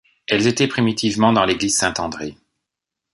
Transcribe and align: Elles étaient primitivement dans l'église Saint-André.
Elles 0.27 0.47
étaient 0.47 0.67
primitivement 0.67 1.31
dans 1.31 1.45
l'église 1.45 1.77
Saint-André. 1.77 2.35